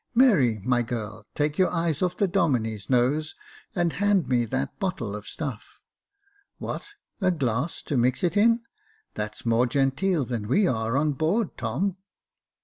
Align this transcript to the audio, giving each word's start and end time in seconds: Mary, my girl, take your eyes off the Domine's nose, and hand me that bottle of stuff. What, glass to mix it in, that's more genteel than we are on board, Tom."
Mary, 0.15 0.59
my 0.63 0.81
girl, 0.81 1.27
take 1.35 1.59
your 1.59 1.69
eyes 1.69 2.01
off 2.01 2.17
the 2.17 2.27
Domine's 2.27 2.89
nose, 2.89 3.35
and 3.75 3.93
hand 3.93 4.27
me 4.27 4.45
that 4.45 4.79
bottle 4.79 5.15
of 5.15 5.27
stuff. 5.27 5.79
What, 6.57 6.89
glass 7.37 7.83
to 7.83 7.97
mix 7.97 8.23
it 8.23 8.35
in, 8.35 8.61
that's 9.13 9.45
more 9.45 9.67
genteel 9.67 10.25
than 10.25 10.47
we 10.47 10.65
are 10.65 10.97
on 10.97 11.11
board, 11.11 11.55
Tom." 11.55 11.97